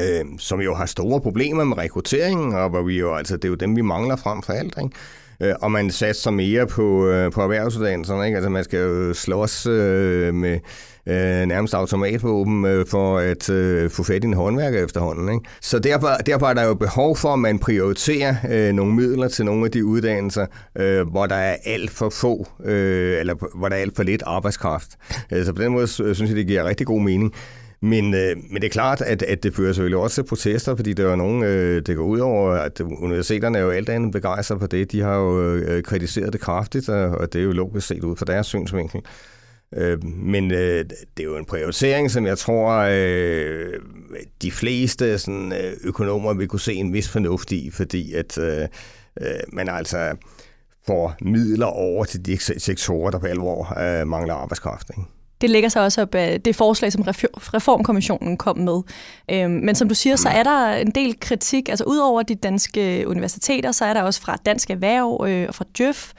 øh, 0.00 0.24
som 0.38 0.60
jo 0.60 0.74
har 0.74 0.86
store 0.86 1.20
problemer 1.20 1.64
med 1.64 1.78
rekrutteringen, 1.78 2.54
og 2.54 2.70
hvor 2.70 2.82
vi 2.82 2.98
jo, 2.98 3.14
altså, 3.14 3.36
det 3.36 3.44
er 3.44 3.48
jo 3.48 3.54
dem, 3.54 3.76
vi 3.76 3.82
mangler 3.82 4.16
frem 4.16 4.42
for 4.42 4.52
alt. 4.52 4.74
Ikke? 4.82 4.96
Øh, 5.42 5.54
og 5.60 5.72
man 5.72 5.90
satser 5.90 6.30
mere 6.30 6.66
på, 6.66 7.06
øh, 7.06 7.32
på 7.32 7.42
erhvervsuddannelserne. 7.42 8.26
Ikke? 8.26 8.36
Altså 8.36 8.50
man 8.50 8.64
skal 8.64 8.78
jo 8.78 9.14
slås 9.14 9.66
øh, 9.66 10.34
med 10.34 10.58
øh, 11.06 11.46
nærmest 11.46 11.74
automatvåben 11.74 12.64
øh, 12.64 12.86
for 12.86 13.18
at 13.18 13.50
øh, 13.50 13.90
få 13.90 14.02
fat 14.02 14.24
i 14.24 14.26
en 14.26 14.34
håndværker 14.34 14.84
efterhånden. 14.84 15.34
Ikke? 15.34 15.44
Så 15.60 15.78
derfor, 15.78 16.08
derfor 16.08 16.46
er 16.46 16.54
der 16.54 16.64
jo 16.64 16.74
behov 16.74 17.16
for, 17.16 17.32
at 17.32 17.38
man 17.38 17.58
prioriterer 17.58 18.34
øh, 18.50 18.72
nogle 18.72 18.94
midler 18.94 19.28
til 19.28 19.44
nogle 19.44 19.64
af 19.64 19.70
de 19.70 19.84
uddannelser, 19.84 20.46
øh, 20.78 21.08
hvor 21.08 21.26
der 21.26 21.34
er 21.34 21.56
alt 21.64 21.90
for 21.90 22.08
få, 22.08 22.46
øh, 22.64 23.20
eller 23.20 23.34
hvor 23.58 23.68
der 23.68 23.76
er 23.76 23.80
alt 23.80 23.96
for 23.96 24.02
lidt 24.02 24.22
arbejdskraft. 24.26 24.90
Øh, 25.32 25.44
så 25.44 25.52
på 25.52 25.62
den 25.62 25.72
måde 25.72 25.86
synes 25.86 26.20
jeg, 26.20 26.36
det 26.36 26.46
giver 26.46 26.64
rigtig 26.64 26.86
god 26.86 27.00
mening. 27.00 27.34
Men, 27.82 28.14
øh, 28.14 28.36
men 28.50 28.62
det 28.62 28.64
er 28.64 28.72
klart, 28.72 29.00
at, 29.00 29.22
at 29.22 29.42
det 29.42 29.54
fører 29.54 29.72
selvfølgelig 29.72 29.98
også 29.98 30.14
til 30.14 30.28
protester, 30.28 30.76
fordi 30.76 30.92
der 30.92 31.10
er 31.10 31.16
nogen, 31.16 31.42
øh, 31.42 31.82
det 31.86 31.96
går 31.96 32.04
ud 32.04 32.18
over, 32.18 32.50
at 32.52 32.80
universiteterne 32.80 33.58
er 33.58 33.62
jo 33.62 33.70
alt 33.70 33.88
andet 33.88 34.12
begejstret 34.12 34.60
på 34.60 34.66
det. 34.66 34.92
De 34.92 35.00
har 35.00 35.16
jo 35.16 35.54
øh, 35.54 35.82
kritiseret 35.82 36.32
det 36.32 36.40
kraftigt, 36.40 36.88
og, 36.88 37.10
og 37.10 37.32
det 37.32 37.38
er 37.38 37.42
jo 37.42 37.52
logisk 37.52 37.86
set 37.86 38.04
ud 38.04 38.16
fra 38.16 38.24
deres 38.24 38.46
synsvinkel. 38.46 39.00
Øh, 39.76 40.04
men 40.04 40.52
øh, 40.52 40.84
det 41.16 41.20
er 41.20 41.24
jo 41.24 41.36
en 41.36 41.44
prioritering, 41.44 42.10
som 42.10 42.26
jeg 42.26 42.38
tror, 42.38 42.86
øh, 42.90 43.80
de 44.42 44.50
fleste 44.50 45.18
sådan, 45.18 45.52
øh, 45.52 45.72
økonomer 45.84 46.34
vil 46.34 46.48
kunne 46.48 46.60
se 46.60 46.74
en 46.74 46.92
vis 46.92 47.08
fornuft 47.08 47.52
i, 47.52 47.70
fordi 47.70 48.14
at 48.14 48.38
øh, 48.38 48.68
øh, 49.20 49.26
man 49.52 49.68
altså 49.68 50.16
får 50.86 51.14
midler 51.22 51.66
over 51.66 52.04
til 52.04 52.26
de 52.26 52.38
sektorer, 52.60 53.10
der 53.10 53.18
på 53.18 53.26
alvor 53.26 53.78
øh, 53.80 54.06
mangler 54.06 54.34
arbejdskraft. 54.34 54.90
Ikke? 54.90 55.21
Det 55.42 55.50
ligger 55.50 55.68
sig 55.68 55.82
også 55.82 56.02
op 56.02 56.14
af 56.14 56.40
det 56.40 56.56
forslag, 56.56 56.92
som 56.92 57.02
Reformkommissionen 57.02 58.36
kom 58.36 58.58
med. 58.58 58.82
Øhm, 59.30 59.50
men 59.50 59.74
som 59.74 59.88
du 59.88 59.94
siger, 59.94 60.16
så 60.16 60.28
er 60.28 60.42
der 60.42 60.68
en 60.68 60.90
del 60.90 61.20
kritik. 61.20 61.68
Altså 61.68 61.84
udover 61.84 62.22
de 62.22 62.34
danske 62.34 63.04
universiteter, 63.06 63.72
så 63.72 63.84
er 63.84 63.94
der 63.94 64.02
også 64.02 64.20
fra 64.20 64.36
Dansk 64.46 64.70
Erhverv 64.70 65.24
øh, 65.28 65.44
og 65.48 65.54
fra 65.54 65.64
Djøf, 65.78 66.12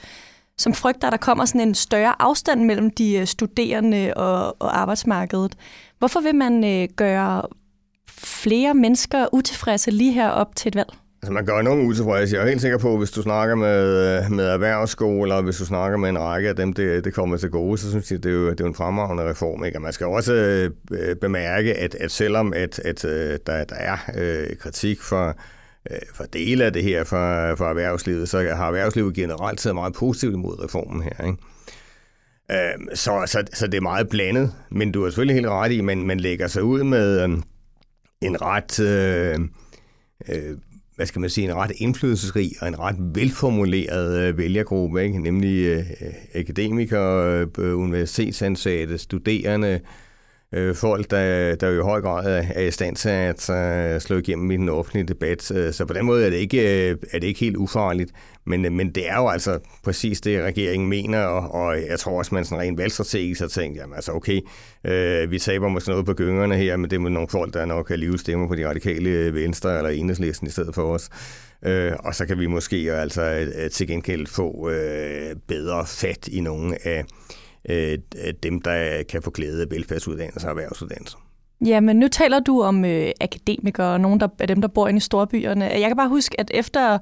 som 0.57 0.73
frygter, 0.73 1.07
at 1.07 1.11
der 1.11 1.17
kommer 1.17 1.45
sådan 1.45 1.61
en 1.61 1.75
større 1.75 2.21
afstand 2.21 2.63
mellem 2.63 2.91
de 2.91 3.13
øh, 3.13 3.27
studerende 3.27 4.13
og, 4.15 4.55
og 4.59 4.79
arbejdsmarkedet. 4.79 5.55
Hvorfor 5.99 6.19
vil 6.19 6.35
man 6.35 6.63
øh, 6.63 6.87
gøre 6.95 7.41
flere 8.17 8.73
mennesker 8.73 9.25
utilfredse 9.33 9.91
lige 9.91 10.11
her 10.11 10.29
op 10.29 10.55
til 10.55 10.69
et 10.69 10.75
valg? 10.75 11.02
Altså 11.23 11.33
man 11.33 11.45
gør 11.45 11.61
nogen 11.61 11.87
utilfredse. 11.87 12.35
Jeg 12.35 12.43
er 12.43 12.49
helt 12.49 12.61
sikker 12.61 12.77
på, 12.77 12.91
at 12.93 12.97
hvis 12.97 13.11
du 13.11 13.21
snakker 13.21 13.55
med, 13.55 14.29
med 14.29 14.45
erhvervsskoler, 14.45 15.41
hvis 15.41 15.57
du 15.57 15.65
snakker 15.65 15.97
med 15.97 16.09
en 16.09 16.19
række 16.19 16.49
af 16.49 16.55
dem, 16.55 16.73
det, 16.73 17.05
det 17.05 17.13
kommer 17.13 17.37
til 17.37 17.49
gode, 17.49 17.77
så 17.77 17.89
synes 17.89 18.11
jeg, 18.11 18.23
det 18.23 18.29
er 18.29 18.33
jo, 18.33 18.49
det 18.49 18.59
er 18.59 18.63
jo 18.63 18.67
en 18.67 18.75
fremragende 18.75 19.29
reform. 19.29 19.65
Ikke? 19.65 19.77
Og 19.77 19.81
man 19.81 19.93
skal 19.93 20.07
også 20.07 20.33
øh, 20.33 20.71
øh 20.91 21.15
bemærke, 21.15 21.73
at, 21.73 21.95
at 21.95 22.11
selvom 22.11 22.53
at, 22.53 22.79
at, 22.79 23.05
øh, 23.05 23.39
der, 23.47 23.63
der 23.63 23.75
er 23.75 23.97
øh, 24.17 24.57
kritik 24.57 25.01
for, 25.01 25.37
øh, 25.91 25.97
for 26.13 26.23
dele 26.23 26.65
af 26.65 26.73
det 26.73 26.83
her 26.83 27.03
for, 27.03 27.55
for 27.55 27.65
erhvervslivet, 27.65 28.29
så 28.29 28.39
har 28.39 28.67
erhvervslivet 28.67 29.13
generelt 29.13 29.59
taget 29.59 29.75
meget 29.75 29.93
positivt 29.93 30.33
imod 30.33 30.63
reformen 30.63 31.03
her. 31.03 31.25
Ikke? 31.25 31.37
Øh, 32.51 32.95
så, 32.95 33.23
så, 33.25 33.43
så 33.53 33.67
det 33.67 33.77
er 33.77 33.81
meget 33.81 34.09
blandet, 34.09 34.53
men 34.71 34.91
du 34.91 35.03
har 35.03 35.09
selvfølgelig 35.09 35.35
helt 35.35 35.47
ret 35.47 35.71
i, 35.71 35.79
at 35.79 35.85
man, 35.85 36.03
man 36.03 36.19
lægger 36.19 36.47
sig 36.47 36.63
ud 36.63 36.83
med 36.83 37.21
øh, 37.23 37.29
en 38.21 38.41
ret... 38.41 38.79
Øh, 38.79 39.39
øh, 40.29 40.57
hvad 40.95 41.05
skal 41.05 41.19
man 41.19 41.29
sige, 41.29 41.47
en 41.47 41.55
ret 41.55 41.71
indflydelsesrig 41.77 42.51
og 42.61 42.67
en 42.67 42.79
ret 42.79 42.95
velformuleret 42.99 44.19
øh, 44.19 44.37
vælgergruppe, 44.37 45.03
ikke? 45.03 45.19
nemlig 45.19 45.65
øh, 45.65 45.85
akademikere, 46.35 47.47
øh, 47.57 47.77
universitetsansatte, 47.77 48.97
studerende, 48.97 49.79
øh, 50.53 50.75
folk, 50.75 51.11
der, 51.11 51.55
der 51.55 51.69
jo 51.69 51.79
i 51.79 51.83
høj 51.83 52.01
grad 52.01 52.45
er 52.55 52.61
i 52.61 52.71
stand 52.71 52.95
til 52.95 53.09
at 53.09 53.49
uh, 53.49 54.01
slå 54.01 54.17
igennem 54.17 54.51
i 54.51 54.57
den 54.57 54.69
offentlige 54.69 55.07
debat. 55.07 55.51
Øh, 55.51 55.73
så 55.73 55.85
på 55.85 55.93
den 55.93 56.05
måde 56.05 56.25
er 56.25 56.29
det 56.29 56.37
ikke, 56.37 56.89
øh, 56.89 56.97
er 57.11 57.19
det 57.19 57.27
ikke 57.27 57.39
helt 57.39 57.57
ufarligt. 57.57 58.11
Men, 58.45 58.65
øh, 58.65 58.71
men 58.71 58.91
det 58.91 59.09
er 59.09 59.15
jo 59.15 59.27
altså 59.27 59.59
præcis 59.83 60.21
det, 60.21 60.43
regeringen 60.43 60.89
mener, 60.89 61.19
og, 61.19 61.61
og 61.61 61.77
jeg 61.89 61.99
tror 61.99 62.17
også, 62.17 62.35
man 62.35 62.45
sådan 62.45 62.59
rent 62.59 62.77
valgstrategisk 62.77 63.41
har 63.41 63.47
tænkt, 63.47 63.77
jamen 63.77 63.95
altså 63.95 64.11
okay, 64.11 64.41
øh, 64.83 65.31
vi 65.31 65.39
taber 65.39 65.67
måske 65.67 65.89
noget 65.89 66.05
på 66.05 66.13
gyngerne 66.13 66.55
her, 66.55 66.77
men 66.77 66.89
det 66.89 66.97
er 66.97 67.09
nogle 67.09 67.27
folk, 67.27 67.53
der 67.53 67.65
nok 67.65 67.91
alligevel 67.91 68.19
stemmer 68.19 68.47
på 68.47 68.55
de 68.55 68.67
radikale 68.69 69.33
venstre 69.33 69.77
eller 69.77 69.89
enhedslisten 69.89 70.47
i 70.47 70.51
stedet 70.51 70.75
for 70.75 70.93
os. 70.93 71.09
Øh, 71.65 71.91
og 71.99 72.15
så 72.15 72.25
kan 72.25 72.39
vi 72.39 72.47
måske 72.47 72.93
altså 72.93 73.47
til 73.71 73.87
gengæld 73.87 74.27
få 74.27 74.69
øh, 74.69 75.35
bedre 75.47 75.85
fat 75.87 76.27
i 76.27 76.41
nogle 76.41 76.87
af 76.87 77.05
øh, 77.69 77.97
dem, 78.43 78.61
der 78.61 79.03
kan 79.03 79.21
få 79.21 79.31
glæde 79.31 79.61
af 79.61 79.67
velfærdsuddannelser 79.71 80.47
og 80.47 80.51
erhvervsuddannelser. 80.51 81.17
Ja, 81.65 81.79
men 81.79 81.95
nu 81.95 82.07
taler 82.07 82.39
du 82.39 82.61
om 82.61 82.85
øh, 82.85 83.11
akademikere 83.21 83.93
og 83.93 84.01
nogle 84.01 84.19
der, 84.19 84.27
af 84.39 84.47
dem, 84.47 84.61
der 84.61 84.67
bor 84.67 84.87
inde 84.87 84.97
i 84.97 84.99
storbyerne. 84.99 85.65
Jeg 85.65 85.87
kan 85.89 85.97
bare 85.97 86.09
huske, 86.09 86.39
at 86.39 86.51
efter 86.53 86.97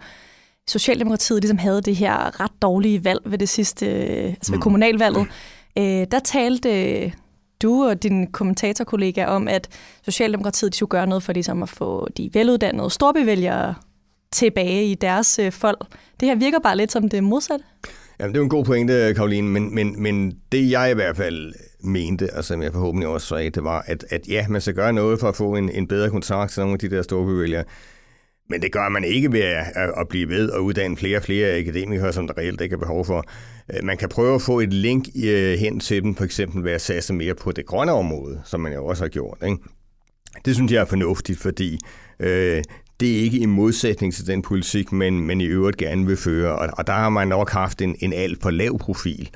Socialdemokratiet 0.67 1.41
ligesom 1.41 1.57
havde 1.57 1.81
det 1.81 1.95
her 1.95 2.39
ret 2.39 2.51
dårlige 2.61 3.03
valg 3.03 3.19
ved 3.25 3.37
det 3.37 3.49
sidste, 3.49 3.85
øh, 3.85 4.25
altså 4.25 4.51
ved 4.51 4.57
mm. 4.57 4.61
kommunalvalget, 4.61 5.27
øh, 5.77 6.05
der 6.11 6.19
talte 6.23 7.13
du 7.61 7.85
og 7.85 8.03
din 8.03 8.31
kommentatorkollega 8.31 9.25
om, 9.25 9.47
at 9.47 9.69
Socialdemokratiet 10.03 10.75
skulle 10.75 10.89
gøre 10.89 11.07
noget 11.07 11.23
for 11.23 11.33
ligesom 11.33 11.63
at 11.63 11.69
få 11.69 12.07
de 12.17 12.29
veluddannede 12.33 12.89
storbyvælgere 12.89 13.75
tilbage 14.31 14.85
i 14.85 14.95
deres 14.95 15.39
øh, 15.39 15.51
folk. 15.51 15.85
Det 16.19 16.27
her 16.27 16.35
virker 16.35 16.59
bare 16.59 16.77
lidt 16.77 16.91
som 16.91 17.09
det 17.09 17.23
modsatte. 17.23 17.65
Jamen, 18.21 18.33
det 18.33 18.39
er 18.39 18.43
en 18.43 18.49
god 18.49 18.65
pointe, 18.65 19.13
Karoline, 19.15 19.47
men, 19.47 19.75
men, 19.75 20.03
men 20.03 20.33
det 20.51 20.71
jeg 20.71 20.91
i 20.91 20.93
hvert 20.93 21.17
fald 21.17 21.53
mente, 21.83 22.33
og 22.33 22.43
som 22.43 22.61
jeg 22.61 22.71
forhåbentlig 22.73 23.07
også 23.07 23.27
sagde, 23.27 23.49
det 23.49 23.63
var, 23.63 23.83
at, 23.87 24.05
at 24.09 24.27
ja, 24.27 24.47
man 24.47 24.61
skal 24.61 24.73
gøre 24.73 24.93
noget 24.93 25.19
for 25.19 25.29
at 25.29 25.35
få 25.35 25.55
en, 25.55 25.69
en 25.69 25.87
bedre 25.87 26.09
kontakt 26.09 26.51
til 26.51 26.61
nogle 26.61 26.73
af 26.73 26.79
de 26.79 26.89
der 26.89 27.01
store 27.01 27.25
bevægelser. 27.25 27.63
Men 28.49 28.61
det 28.61 28.71
gør 28.71 28.89
man 28.89 29.03
ikke 29.03 29.31
ved 29.31 29.41
at, 29.41 29.65
at 29.97 30.07
blive 30.09 30.29
ved 30.29 30.49
og 30.49 30.63
uddanne 30.63 30.97
flere 30.97 31.17
og 31.17 31.23
flere 31.23 31.57
akademikere, 31.57 32.13
som 32.13 32.27
der 32.27 32.37
reelt 32.37 32.61
ikke 32.61 32.73
er 32.73 32.77
behov 32.77 33.05
for. 33.05 33.25
Øh, 33.73 33.83
man 33.83 33.97
kan 33.97 34.09
prøve 34.09 34.35
at 34.35 34.41
få 34.41 34.59
et 34.59 34.73
link 34.73 35.07
øh, 35.25 35.59
hen 35.59 35.79
til 35.79 36.03
dem, 36.03 36.15
for 36.15 36.23
eksempel 36.23 36.63
ved 36.63 36.71
at 36.71 36.81
satse 36.81 37.13
mere 37.13 37.35
på 37.35 37.51
det 37.51 37.65
grønne 37.65 37.91
område, 37.91 38.41
som 38.45 38.59
man 38.59 38.73
jo 38.73 38.85
også 38.85 39.03
har 39.03 39.09
gjort. 39.09 39.37
Ikke? 39.43 39.57
Det 40.45 40.55
synes 40.55 40.71
jeg 40.71 40.81
er 40.81 40.85
fornuftigt, 40.85 41.39
fordi 41.39 41.79
øh, 42.19 42.63
det 43.01 43.19
er 43.19 43.21
ikke 43.21 43.37
i 43.37 43.45
modsætning 43.45 44.13
til 44.13 44.27
den 44.27 44.41
politik, 44.41 44.91
men, 44.91 45.21
men 45.21 45.41
i 45.41 45.45
øvrigt 45.45 45.77
gerne 45.77 46.05
vil 46.05 46.17
føre. 46.17 46.55
Og, 46.55 46.69
og 46.77 46.87
der 46.87 46.93
har 46.93 47.09
man 47.09 47.27
nok 47.27 47.49
haft 47.51 47.81
en, 47.81 47.95
en 47.99 48.13
alt 48.13 48.41
for 48.41 48.49
lav 48.49 48.79
profil 48.79 49.29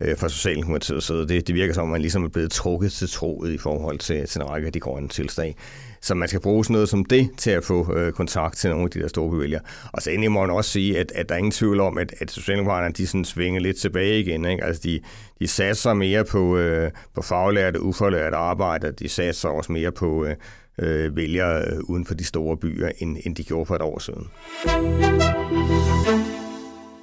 øh, 0.00 0.18
fra 0.18 0.28
Socialdemokratiet, 0.28 1.02
så 1.02 1.24
det, 1.24 1.46
det 1.46 1.54
virker 1.54 1.74
som, 1.74 1.84
at 1.84 1.90
man 1.90 2.00
ligesom 2.00 2.24
er 2.24 2.28
blevet 2.28 2.50
trukket 2.50 2.92
til 2.92 3.08
troet 3.08 3.52
i 3.52 3.58
forhold 3.58 3.98
til, 3.98 4.26
til 4.26 4.40
en 4.40 4.50
række 4.50 4.66
af 4.66 4.72
de 4.72 4.80
grønne 4.80 5.08
tilstag. 5.08 5.56
Så 6.02 6.14
man 6.14 6.28
skal 6.28 6.40
bruge 6.40 6.64
sådan 6.64 6.72
noget 6.72 6.88
som 6.88 7.04
det 7.04 7.30
til 7.36 7.50
at 7.50 7.64
få 7.64 7.94
øh, 7.94 8.12
kontakt 8.12 8.56
til 8.56 8.70
nogle 8.70 8.84
af 8.84 8.90
de 8.90 9.00
der 9.00 9.08
store 9.08 9.30
bevælgere. 9.30 9.60
Og 9.92 10.02
så 10.02 10.10
endelig 10.10 10.32
må 10.32 10.40
man 10.40 10.50
også 10.50 10.70
sige, 10.70 10.98
at, 10.98 11.12
at 11.14 11.28
der 11.28 11.34
er 11.34 11.38
ingen 11.38 11.50
tvivl 11.52 11.80
om, 11.80 11.98
at, 11.98 12.14
at 12.20 12.30
Socialdemokraterne 12.30 12.94
de 12.94 13.06
sådan 13.06 13.24
svinger 13.24 13.60
lidt 13.60 13.76
tilbage 13.76 14.20
igen. 14.20 14.44
Ikke? 14.44 14.64
Altså 14.64 14.82
de, 14.84 15.00
de 15.40 15.48
satser 15.48 15.94
mere 15.94 16.24
på, 16.24 16.56
øh, 16.56 16.90
på 17.14 17.22
faglærte, 17.22 17.82
ufaglærte 17.82 18.36
arbejde, 18.36 18.92
de 18.92 19.08
satser 19.08 19.48
også 19.48 19.72
mere 19.72 19.92
på, 19.92 20.24
øh, 20.24 20.34
øh, 20.80 21.16
vælgere 21.16 21.62
øh, 21.62 21.78
uden 21.84 22.04
for 22.04 22.14
de 22.14 22.24
store 22.24 22.56
byer, 22.56 22.88
end, 22.98 23.16
end 23.26 23.36
de 23.36 23.44
gjorde 23.44 23.66
for 23.66 23.74
et 23.74 23.82
år 23.82 23.98
siden. 23.98 24.26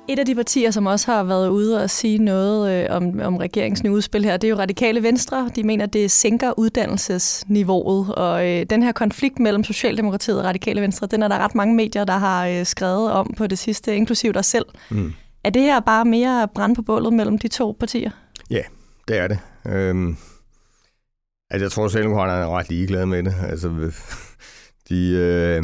Et 0.10 0.20
af 0.20 0.26
de 0.26 0.36
partier, 0.36 0.72
som 0.72 0.86
også 0.86 1.12
har 1.12 1.24
været 1.24 1.50
ude 1.50 1.84
og 1.84 1.90
sige 1.90 2.18
noget 2.18 2.84
øh, 2.84 2.96
om, 2.96 3.20
om 3.20 3.38
regeringens 3.38 3.84
nye 3.84 3.92
udspil 3.92 4.26
her, 4.26 4.38
det 4.38 4.48
er 4.48 4.50
jo 4.50 4.58
Radikale 4.58 5.04
Venstre. 5.04 5.50
De 5.56 5.64
mener, 5.64 5.86
det 5.86 6.12
sænker 6.12 6.60
uddannelsesniveauet, 6.60 8.16
og 8.16 8.50
øh, 8.50 8.66
den 8.70 8.84
her 8.84 8.92
konflikt 8.92 9.40
mellem 9.40 9.64
Socialdemokratiet 9.64 10.40
og 10.40 10.46
Radikale 10.46 10.82
Venstre, 10.82 11.08
den 11.08 11.24
er 11.24 11.28
der 11.28 11.38
ret 11.38 11.56
mange 11.56 11.76
medier, 11.76 12.06
der 12.06 12.18
har 12.18 12.48
øh, 12.48 12.66
skrevet 12.66 13.12
om 13.12 13.34
på 13.38 13.48
det 13.48 13.58
sidste, 13.58 13.96
inklusiv 13.96 14.34
dig 14.34 14.46
selv. 14.46 14.66
Mm. 14.90 15.14
Er 15.44 15.50
det 15.50 15.62
her 15.62 15.80
bare 15.80 16.06
mere 16.06 16.48
brand 16.56 16.76
på 16.76 16.82
bålet 16.82 17.14
mellem 17.14 17.38
de 17.38 17.48
to 17.48 17.76
partier? 17.80 18.12
Ja, 18.50 18.62
det 19.08 19.18
er 19.18 19.28
det. 19.28 19.40
Øhm, 19.66 20.18
Altså, 21.50 21.64
jeg 21.66 21.72
tror, 21.72 21.86
at 21.86 21.92
Socialdemokraterne 21.92 22.42
er 22.42 22.58
ret 22.58 22.70
ligeglade 22.70 23.06
med 23.06 23.24
det. 23.24 23.36
Altså, 23.44 23.70
de, 24.90 25.12
øh, 25.12 25.64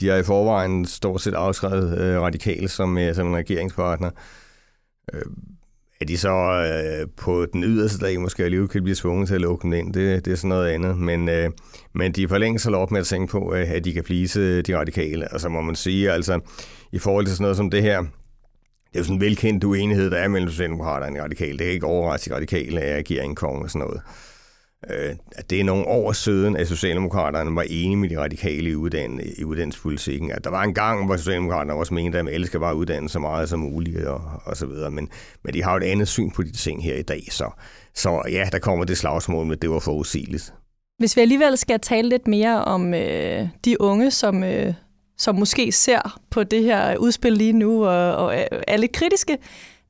de 0.00 0.08
har 0.08 0.16
i 0.16 0.22
forvejen 0.22 0.86
stort 0.86 1.20
set 1.20 1.34
afskrevet 1.34 1.98
øh, 1.98 2.20
radikale 2.20 2.68
som, 2.68 2.98
øh, 2.98 3.14
som 3.14 3.26
en 3.26 3.36
regeringspartner. 3.36 4.10
Øh, 5.14 5.22
at 6.00 6.08
de 6.08 6.18
så 6.18 6.30
øh, 6.30 7.08
på 7.16 7.46
den 7.52 7.64
yderste 7.64 8.06
dag 8.06 8.20
måske 8.20 8.44
alligevel 8.44 8.68
kan 8.68 8.82
blive 8.82 8.94
tvunget 8.94 9.28
til 9.28 9.34
at 9.34 9.40
lukke 9.40 9.62
den 9.62 9.72
ind, 9.72 9.94
det, 9.94 10.24
det 10.24 10.32
er 10.32 10.36
sådan 10.36 10.48
noget 10.48 10.68
andet. 10.68 10.98
Men, 10.98 11.28
øh, 11.28 11.50
men 11.94 12.12
de 12.12 12.28
for 12.28 12.38
længe 12.38 12.58
så 12.58 12.70
op 12.70 12.90
med 12.90 13.00
at 13.00 13.06
tænke 13.06 13.30
på, 13.30 13.54
øh, 13.54 13.70
at 13.70 13.84
de 13.84 13.92
kan 13.92 14.04
plise 14.04 14.40
øh, 14.40 14.64
de 14.66 14.78
radikale. 14.78 15.32
Og 15.32 15.40
så 15.40 15.48
må 15.48 15.60
man 15.60 15.74
sige, 15.74 16.12
altså 16.12 16.40
i 16.92 16.98
forhold 16.98 17.26
til 17.26 17.34
sådan 17.34 17.42
noget 17.42 17.56
som 17.56 17.70
det 17.70 17.82
her, 17.82 18.00
det 18.00 18.94
er 18.94 18.98
jo 18.98 19.04
sådan 19.04 19.16
en 19.16 19.20
velkendt 19.20 19.64
uenighed, 19.64 20.10
der 20.10 20.16
er 20.16 20.28
mellem 20.28 20.50
Socialdemokraterne 20.50 21.18
og 21.18 21.24
radikale. 21.24 21.58
Det 21.58 21.66
er 21.66 21.70
ikke 21.70 21.86
overraskende, 21.86 22.34
at 22.34 22.36
radikale 22.36 22.80
er 22.80 22.96
regeringen 22.96 23.34
kommer 23.34 23.62
og 23.62 23.70
sådan 23.70 23.86
noget 23.86 24.00
øh, 24.90 25.14
at 25.32 25.50
det 25.50 25.60
er 25.60 25.64
nogle 25.64 25.86
år 25.86 26.12
siden, 26.12 26.56
at 26.56 26.68
Socialdemokraterne 26.68 27.56
var 27.56 27.62
enige 27.62 27.96
med 27.96 28.08
de 28.08 28.20
radikale 28.20 28.70
i, 28.70 28.74
uddann 28.74 29.20
i 29.36 29.44
uddannelsespolitikken. 29.44 30.30
At 30.30 30.44
der 30.44 30.50
var 30.50 30.62
en 30.62 30.74
gang, 30.74 31.06
hvor 31.06 31.16
Socialdemokraterne 31.16 31.74
også 31.74 31.94
mente, 31.94 32.18
at 32.18 32.28
alle 32.28 32.46
skal 32.46 32.60
bare 32.60 32.76
uddanne 32.76 33.08
så 33.08 33.18
meget 33.18 33.48
som 33.48 33.58
muligt 33.60 34.04
og, 34.04 34.20
og 34.44 34.56
så 34.56 34.66
videre. 34.66 34.90
Men, 34.90 35.08
men 35.44 35.54
de 35.54 35.62
har 35.62 35.70
jo 35.72 35.76
et 35.76 35.82
andet 35.82 36.08
syn 36.08 36.30
på 36.30 36.42
de 36.42 36.52
ting 36.52 36.84
her 36.84 36.96
i 36.96 37.02
dag. 37.02 37.22
Så, 37.30 37.50
så 37.94 38.22
ja, 38.30 38.48
der 38.52 38.58
kommer 38.58 38.84
det 38.84 38.98
slagsmål, 38.98 39.46
men 39.46 39.58
det 39.58 39.70
var 39.70 39.78
forudsigeligt. 39.78 40.54
Hvis 40.98 41.16
vi 41.16 41.20
alligevel 41.20 41.56
skal 41.56 41.80
tale 41.80 42.08
lidt 42.08 42.28
mere 42.28 42.64
om 42.64 42.94
øh, 42.94 43.48
de 43.64 43.80
unge, 43.80 44.10
som, 44.10 44.44
øh, 44.44 44.74
som 45.18 45.34
måske 45.34 45.72
ser 45.72 46.20
på 46.30 46.44
det 46.44 46.62
her 46.62 46.96
udspil 46.96 47.32
lige 47.32 47.52
nu 47.52 47.86
og, 47.86 48.16
og 48.16 48.36
er 48.68 48.76
lidt 48.76 48.92
kritiske, 48.92 49.38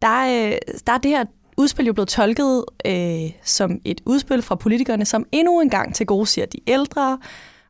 der, 0.02 0.24
øh, 0.24 0.58
der 0.86 0.92
er 0.92 0.98
det 0.98 1.10
her 1.10 1.24
udspil 1.56 1.86
jo 1.86 1.92
blevet 1.92 2.08
tolket 2.08 2.64
øh, 2.86 3.30
som 3.44 3.80
et 3.84 4.00
udspil 4.06 4.42
fra 4.42 4.54
politikerne, 4.54 5.04
som 5.04 5.26
endnu 5.32 5.60
en 5.60 5.70
gang 5.70 5.94
til 5.94 6.06
gode 6.06 6.26
siger 6.26 6.46
de 6.46 6.58
ældre 6.66 7.18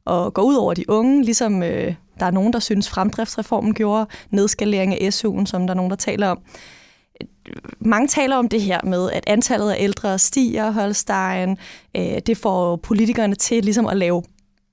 og 0.05 0.35
går 0.35 0.43
ud 0.43 0.55
over 0.55 0.75
de 0.75 0.91
unge, 0.91 1.25
ligesom 1.25 1.62
øh, 1.62 1.95
der 2.21 2.26
er 2.26 2.31
nogen, 2.31 2.53
der 2.53 2.59
synes 2.59 2.88
fremdriftsreformen 2.88 3.75
gjorde, 3.75 4.07
nedskalering 4.31 5.03
af 5.03 5.09
SU'en, 5.09 5.47
som 5.47 5.67
der 5.67 5.71
er 5.71 5.76
nogen, 5.76 5.91
der 5.91 5.97
taler 5.97 6.29
om. 6.29 6.38
Mange 7.81 8.09
taler 8.09 8.37
om 8.37 8.49
det 8.49 8.62
her 8.62 8.81
med, 8.85 9.11
at 9.11 9.25
antallet 9.26 9.71
af 9.71 9.76
ældre 9.79 10.19
stiger, 10.19 10.71
Holstein. 10.71 11.57
Øh, 11.97 12.19
det 12.26 12.37
får 12.37 12.76
politikerne 12.76 13.35
til 13.35 13.64
ligesom 13.64 13.87
at 13.87 13.97
lave 13.97 14.23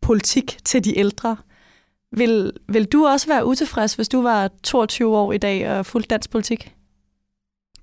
politik 0.01 0.58
til 0.65 0.86
de 0.86 0.98
ældre. 1.00 1.38
Vil, 2.18 2.51
vil 2.70 2.86
du 2.86 3.06
også 3.06 3.27
være 3.27 3.46
utilfreds, 3.46 3.94
hvis 3.94 4.10
du 4.10 4.22
var 4.22 4.50
22 4.63 5.18
år 5.18 5.34
i 5.34 5.38
dag 5.38 5.70
og 5.70 5.86
fuldt 5.86 6.10
dansk 6.10 6.30
politik? 6.30 6.75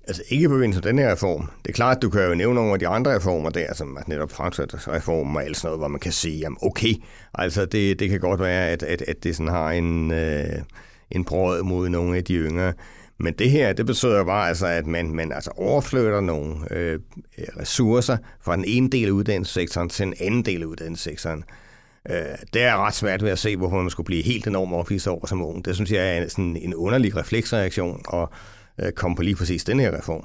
Altså 0.09 0.23
ikke 0.29 0.43
i 0.43 0.47
forbindelse 0.47 0.81
med 0.81 0.89
den 0.89 0.99
her 0.99 1.11
reform. 1.11 1.49
Det 1.63 1.69
er 1.69 1.73
klart, 1.73 1.97
at 1.97 2.01
du 2.01 2.09
kan 2.09 2.27
jo 2.27 2.35
nævne 2.35 2.55
nogle 2.55 2.73
af 2.73 2.79
de 2.79 2.87
andre 2.87 3.15
reformer 3.15 3.49
der, 3.49 3.73
som 3.73 3.97
er 3.97 4.01
netop 4.07 4.31
fremtidsreformen 4.31 5.35
og 5.35 5.43
alt 5.43 5.57
sådan 5.57 5.67
noget, 5.67 5.79
hvor 5.79 5.87
man 5.87 5.99
kan 5.99 6.11
sige, 6.11 6.37
jamen 6.37 6.57
okay, 6.61 6.93
altså 7.33 7.65
det, 7.65 7.99
det 7.99 8.09
kan 8.09 8.19
godt 8.19 8.39
være, 8.39 8.69
at, 8.69 8.83
at, 8.83 9.01
at 9.01 9.23
det 9.23 9.35
sådan 9.35 9.51
har 9.51 9.71
en, 9.71 10.11
øh, 10.11 10.45
en 11.11 11.25
brød 11.25 11.63
mod 11.63 11.89
nogle 11.89 12.17
af 12.17 12.23
de 12.23 12.33
yngre. 12.33 12.73
Men 13.19 13.33
det 13.33 13.49
her, 13.49 13.73
det 13.73 13.85
betyder 13.85 14.23
bare 14.23 14.47
altså, 14.47 14.67
at 14.67 14.87
man, 14.87 15.15
man 15.15 15.31
altså 15.31 15.51
overflytter 15.55 16.21
nogle 16.21 16.55
øh, 16.71 16.99
ressourcer 17.59 18.17
fra 18.41 18.55
den 18.55 18.65
ene 18.67 18.89
del 18.89 19.07
af 19.07 19.11
uddannelsessektoren 19.11 19.89
til 19.89 20.05
en 20.05 20.13
anden 20.19 20.45
del 20.45 20.61
af 20.61 20.65
uddannelsessektoren. 20.65 21.43
Øh, 22.09 22.15
det 22.53 22.61
er 22.61 22.85
ret 22.85 22.93
svært 22.93 23.23
ved 23.23 23.31
at 23.31 23.39
se, 23.39 23.57
hvorfor 23.57 23.81
man 23.81 23.89
skulle 23.89 24.05
blive 24.05 24.23
helt 24.23 24.47
enormt 24.47 24.73
opvist 24.73 25.07
over 25.07 25.27
som 25.27 25.45
ung. 25.45 25.65
Det 25.65 25.75
synes 25.75 25.91
jeg 25.91 26.17
er 26.17 26.27
sådan 26.27 26.57
en 26.61 26.75
underlig 26.75 27.15
refleksreaktion, 27.17 28.01
og 28.07 28.31
øh, 28.83 28.91
komme 28.91 29.15
på 29.15 29.21
lige 29.21 29.35
præcis 29.35 29.63
den 29.63 29.79
her 29.79 29.97
reform. 29.97 30.23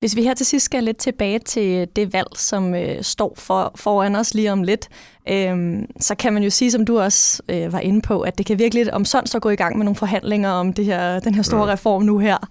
Hvis 0.00 0.16
vi 0.16 0.22
her 0.22 0.34
til 0.34 0.46
sidst 0.46 0.64
skal 0.64 0.84
lidt 0.84 0.96
tilbage 0.96 1.38
til 1.38 1.88
det 1.96 2.12
valg, 2.12 2.28
som 2.36 2.74
øh, 2.74 3.02
står 3.02 3.34
for, 3.38 3.72
foran 3.74 4.16
os 4.16 4.34
lige 4.34 4.52
om 4.52 4.62
lidt, 4.62 4.88
øh, 5.28 5.78
så 6.00 6.14
kan 6.14 6.32
man 6.32 6.42
jo 6.42 6.50
sige, 6.50 6.70
som 6.70 6.84
du 6.84 7.00
også 7.00 7.42
øh, 7.48 7.72
var 7.72 7.80
inde 7.80 8.00
på, 8.00 8.20
at 8.20 8.38
det 8.38 8.46
kan 8.46 8.58
virkelig 8.58 8.94
om 8.94 9.04
sådan 9.04 9.26
så 9.26 9.38
gå 9.38 9.50
i 9.50 9.56
gang 9.56 9.76
med 9.76 9.84
nogle 9.84 9.96
forhandlinger 9.96 10.50
om 10.50 10.72
det 10.72 10.84
her, 10.84 11.20
den 11.20 11.34
her 11.34 11.42
store 11.42 11.72
reform 11.72 12.02
nu 12.02 12.18
her. 12.18 12.48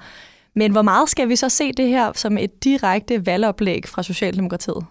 Men 0.55 0.71
hvor 0.71 0.81
meget 0.81 1.09
skal 1.09 1.29
vi 1.29 1.35
så 1.35 1.49
se 1.49 1.71
det 1.71 1.87
her 1.87 2.11
som 2.15 2.37
et 2.37 2.63
direkte 2.63 3.25
valgoplæg 3.25 3.83
fra 3.87 4.03
Socialdemokratiet? 4.03 4.85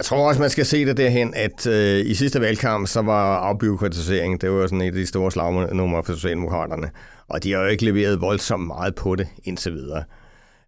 Jeg 0.00 0.04
tror 0.04 0.28
også, 0.28 0.40
man 0.40 0.50
skal 0.50 0.66
se 0.66 0.84
det 0.86 0.96
derhen, 0.96 1.34
at 1.34 1.66
øh, 1.66 2.06
i 2.06 2.14
sidste 2.14 2.40
valgkamp, 2.40 2.88
så 2.88 3.02
var 3.02 3.36
afbyråkratisering, 3.36 4.40
det 4.40 4.50
var 4.50 4.66
sådan 4.66 4.80
et 4.80 4.86
af 4.86 4.92
de 4.92 5.06
store 5.06 5.30
slagnumre 5.30 6.04
for 6.04 6.12
Socialdemokraterne, 6.12 6.90
og 7.28 7.42
de 7.42 7.52
har 7.52 7.60
jo 7.60 7.66
ikke 7.66 7.84
leveret 7.84 8.20
voldsomt 8.20 8.66
meget 8.66 8.94
på 8.94 9.16
det 9.16 9.28
indtil 9.44 9.72
videre. 9.72 10.04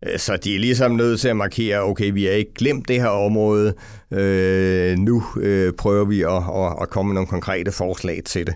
Øh, 0.07 0.19
så 0.19 0.37
de 0.37 0.55
er 0.55 0.59
ligesom 0.59 0.93
nødt 0.93 1.21
til 1.21 1.29
at 1.29 1.37
markere, 1.37 1.83
okay, 1.83 2.13
vi 2.13 2.25
har 2.25 2.33
ikke 2.33 2.55
glemt 2.55 2.89
det 2.89 3.01
her 3.01 3.09
område, 3.09 3.75
øh, 4.11 4.99
nu 4.99 5.23
øh, 5.41 5.73
prøver 5.73 6.05
vi 6.05 6.23
at, 6.23 6.31
at, 6.31 6.83
at 6.83 6.91
komme 6.91 7.09
med 7.09 7.15
nogle 7.15 7.29
konkrete 7.29 7.73
forslag 7.73 8.21
til 8.25 8.47
det. 8.47 8.55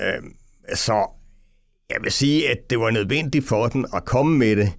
Øh, 0.00 0.22
så 0.74 1.06
jeg 1.90 1.98
vil 2.02 2.12
sige, 2.12 2.50
at 2.50 2.58
det 2.70 2.80
var 2.80 2.90
nødvendigt 2.90 3.48
for 3.48 3.66
den 3.66 3.86
at 3.94 4.04
komme 4.04 4.38
med 4.38 4.56
det, 4.56 4.72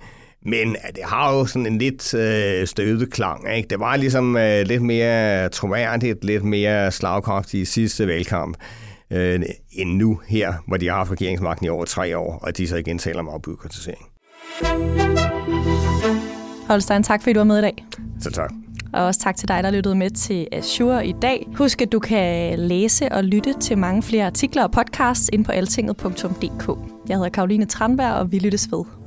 men 0.47 0.75
det 0.95 1.03
har 1.03 1.33
jo 1.33 1.45
sådan 1.45 1.65
en 1.65 1.77
lidt 1.77 2.13
øh, 2.13 2.67
støvet 2.67 3.11
klang. 3.11 3.55
Ikke? 3.55 3.69
Det 3.69 3.79
var 3.79 3.95
ligesom 3.95 4.37
øh, 4.37 4.61
lidt 4.65 4.81
mere 4.81 5.49
troværdigt, 5.49 6.23
lidt 6.23 6.43
mere 6.43 6.91
slagkraftigt 6.91 7.61
i 7.61 7.65
sidste 7.65 8.07
valgkamp, 8.07 8.57
øh, 9.11 9.41
end 9.71 9.89
nu 9.89 10.19
her, 10.27 10.53
hvor 10.67 10.77
de 10.77 10.87
har 10.87 10.95
haft 10.95 11.11
regeringsmagten 11.11 11.65
i 11.65 11.69
over 11.69 11.85
tre 11.85 12.17
år, 12.17 12.39
og 12.41 12.57
de 12.57 12.67
så 12.67 12.75
igen 12.75 12.97
taler 12.97 13.19
om 13.19 13.29
afbyråkratisering. 13.29 14.05
Holstein, 16.67 17.03
tak 17.03 17.21
fordi 17.21 17.33
du 17.33 17.39
var 17.39 17.43
med 17.43 17.57
i 17.57 17.61
dag. 17.61 17.85
Så 18.21 18.31
tak. 18.31 18.51
Og 18.93 19.05
også 19.05 19.19
tak 19.19 19.35
til 19.35 19.47
dig, 19.47 19.63
der 19.63 19.71
lyttede 19.71 19.95
med 19.95 20.09
til 20.09 20.47
Azure 20.51 21.07
i 21.07 21.13
dag. 21.21 21.47
Husk, 21.55 21.81
at 21.81 21.91
du 21.91 21.99
kan 21.99 22.59
læse 22.59 23.11
og 23.11 23.23
lytte 23.23 23.53
til 23.59 23.77
mange 23.77 24.03
flere 24.03 24.25
artikler 24.25 24.63
og 24.63 24.71
podcasts 24.71 25.29
ind 25.33 25.45
på 25.45 25.51
altinget.dk. 25.51 26.69
Jeg 27.09 27.17
hedder 27.17 27.29
Karoline 27.29 27.65
Tranberg, 27.65 28.13
og 28.13 28.31
vi 28.31 28.39
lyttes 28.39 28.67
ved. 28.71 29.06